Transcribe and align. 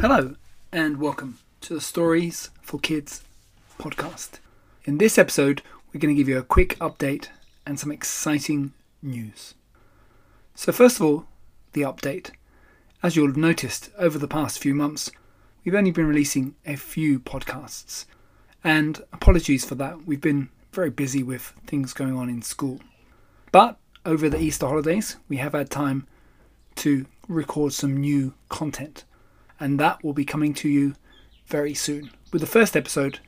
Hello, 0.00 0.34
and 0.72 0.98
welcome 0.98 1.38
to 1.60 1.74
the 1.74 1.80
Stories 1.80 2.50
for 2.60 2.78
Kids 2.78 3.22
podcast. 3.78 4.40
In 4.84 4.98
this 4.98 5.18
episode, 5.18 5.62
we're 5.92 6.00
going 6.00 6.14
to 6.14 6.18
give 6.18 6.28
you 6.28 6.38
a 6.38 6.42
quick 6.42 6.78
update 6.78 7.28
and 7.66 7.78
some 7.78 7.92
exciting 7.92 8.72
news. 9.02 9.54
So, 10.54 10.72
first 10.72 10.96
of 10.96 11.06
all, 11.06 11.26
the 11.72 11.82
update. 11.82 12.30
As 13.02 13.16
you'll 13.16 13.28
have 13.28 13.36
noticed 13.36 13.90
over 13.98 14.18
the 14.18 14.28
past 14.28 14.58
few 14.58 14.74
months, 14.74 15.10
we've 15.64 15.74
only 15.74 15.90
been 15.90 16.06
releasing 16.06 16.54
a 16.66 16.76
few 16.76 17.18
podcasts. 17.20 18.06
And 18.62 19.02
apologies 19.12 19.64
for 19.64 19.74
that, 19.76 20.06
we've 20.06 20.20
been 20.20 20.50
very 20.72 20.90
busy 20.90 21.22
with 21.22 21.52
things 21.66 21.92
going 21.92 22.16
on 22.16 22.28
in 22.28 22.42
school. 22.42 22.80
But 23.50 23.78
over 24.04 24.28
the 24.28 24.40
Easter 24.40 24.66
holidays, 24.66 25.16
we 25.28 25.36
have 25.38 25.52
had 25.52 25.70
time 25.70 26.06
to 26.76 27.06
record 27.28 27.72
some 27.72 27.96
new 27.96 28.34
content, 28.48 29.04
and 29.62 29.78
that 29.78 30.02
will 30.02 30.12
be 30.12 30.24
coming 30.24 30.52
to 30.52 30.68
you 30.68 30.92
very 31.46 31.72
soon, 31.72 32.10
with 32.32 32.40
the 32.40 32.48
first 32.48 32.76
episode 32.76 33.20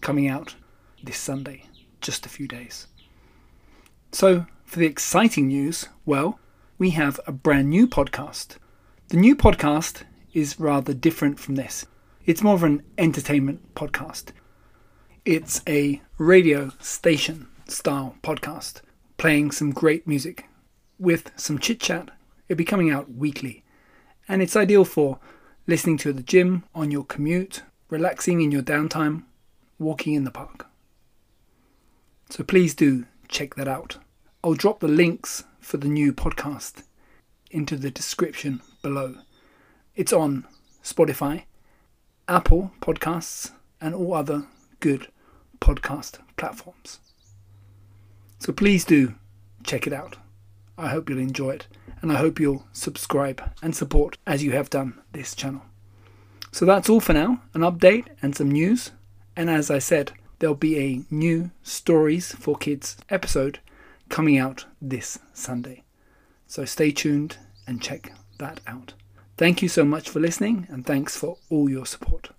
coming 0.00 0.28
out 0.28 0.54
this 1.02 1.18
Sunday, 1.18 1.64
just 2.00 2.24
a 2.24 2.28
few 2.28 2.46
days. 2.46 2.86
So, 4.12 4.46
for 4.64 4.78
the 4.78 4.86
exciting 4.86 5.48
news, 5.48 5.88
well, 6.06 6.38
we 6.78 6.90
have 6.90 7.18
a 7.26 7.32
brand 7.32 7.70
new 7.70 7.88
podcast. 7.88 8.56
The 9.08 9.16
new 9.16 9.34
podcast 9.34 10.04
is 10.32 10.60
rather 10.60 10.94
different 10.94 11.40
from 11.40 11.56
this. 11.56 11.84
It's 12.24 12.42
more 12.42 12.54
of 12.54 12.62
an 12.62 12.84
entertainment 12.96 13.74
podcast. 13.74 14.30
It's 15.24 15.60
a 15.66 16.00
radio 16.18 16.70
station 16.78 17.48
style 17.66 18.14
podcast, 18.22 18.80
playing 19.16 19.50
some 19.50 19.72
great 19.72 20.06
music 20.06 20.46
with 21.00 21.32
some 21.34 21.58
chit 21.58 21.80
chat. 21.80 22.10
It'll 22.48 22.58
be 22.58 22.64
coming 22.64 22.92
out 22.92 23.10
weekly, 23.10 23.64
and 24.28 24.40
it's 24.40 24.54
ideal 24.54 24.84
for 24.84 25.18
listening 25.66 25.96
to 25.98 26.12
the 26.12 26.22
gym, 26.22 26.64
on 26.74 26.90
your 26.90 27.04
commute, 27.04 27.62
relaxing 27.88 28.40
in 28.40 28.50
your 28.50 28.62
downtime, 28.62 29.22
walking 29.78 30.14
in 30.14 30.24
the 30.24 30.30
park. 30.30 30.66
So 32.30 32.44
please 32.44 32.74
do 32.74 33.06
check 33.28 33.54
that 33.54 33.68
out. 33.68 33.98
I'll 34.42 34.54
drop 34.54 34.80
the 34.80 34.88
links 34.88 35.44
for 35.60 35.78
the 35.78 35.88
new 35.88 36.12
podcast 36.12 36.82
into 37.50 37.76
the 37.76 37.90
description 37.90 38.60
below. 38.82 39.16
It's 39.94 40.12
on 40.12 40.46
Spotify, 40.82 41.44
Apple 42.28 42.72
Podcasts, 42.80 43.52
and 43.80 43.94
all 43.94 44.14
other 44.14 44.46
good 44.80 45.08
podcast 45.60 46.18
platforms. 46.36 46.98
So 48.38 48.52
please 48.52 48.84
do 48.84 49.14
check 49.62 49.86
it 49.86 49.92
out. 49.92 50.16
I 50.76 50.88
hope 50.88 51.08
you'll 51.08 51.18
enjoy 51.18 51.50
it, 51.50 51.68
and 52.04 52.12
I 52.12 52.16
hope 52.16 52.38
you'll 52.38 52.66
subscribe 52.70 53.50
and 53.62 53.74
support 53.74 54.18
as 54.26 54.44
you 54.44 54.52
have 54.52 54.68
done 54.68 55.00
this 55.12 55.34
channel. 55.34 55.62
So 56.52 56.66
that's 56.66 56.90
all 56.90 57.00
for 57.00 57.14
now 57.14 57.40
an 57.54 57.62
update 57.62 58.08
and 58.20 58.36
some 58.36 58.50
news. 58.50 58.90
And 59.34 59.48
as 59.48 59.70
I 59.70 59.78
said, 59.78 60.12
there'll 60.38 60.54
be 60.54 60.78
a 60.78 61.00
new 61.10 61.50
Stories 61.62 62.32
for 62.32 62.58
Kids 62.58 62.98
episode 63.08 63.58
coming 64.10 64.36
out 64.36 64.66
this 64.82 65.18
Sunday. 65.32 65.82
So 66.46 66.66
stay 66.66 66.90
tuned 66.90 67.38
and 67.66 67.80
check 67.80 68.12
that 68.36 68.60
out. 68.66 68.92
Thank 69.38 69.62
you 69.62 69.70
so 69.70 69.82
much 69.82 70.10
for 70.10 70.20
listening, 70.20 70.66
and 70.68 70.84
thanks 70.84 71.16
for 71.16 71.38
all 71.48 71.70
your 71.70 71.86
support. 71.86 72.33